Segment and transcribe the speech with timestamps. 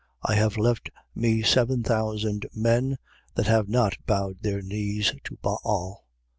[0.23, 2.97] I have left me seven thousand men
[3.35, 6.03] that have not bowed their knees to Baal.